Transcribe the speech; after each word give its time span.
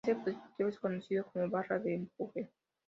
Este 0.03 0.15
dispositivo 0.31 0.67
es 0.69 0.79
conocido 0.79 1.25
como 1.31 1.47
"barra 1.47 1.77
de 1.77 1.93
empuje". 1.93 2.49